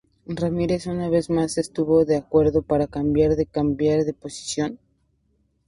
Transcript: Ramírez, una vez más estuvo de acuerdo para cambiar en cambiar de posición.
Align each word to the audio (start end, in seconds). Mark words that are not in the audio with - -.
Ramírez, 0.25 0.87
una 0.87 1.09
vez 1.09 1.29
más 1.29 1.59
estuvo 1.59 2.05
de 2.05 2.15
acuerdo 2.17 2.63
para 2.63 2.87
cambiar 2.87 3.33
en 3.33 3.45
cambiar 3.45 4.03
de 4.03 4.15
posición. 4.15 4.79